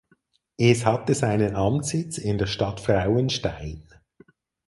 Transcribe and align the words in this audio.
Es 0.57 0.83
hatte 0.83 1.13
seinen 1.13 1.55
Amtssitz 1.55 2.17
in 2.17 2.39
der 2.39 2.47
Stadt 2.47 2.79
Frauenstein. 2.79 3.87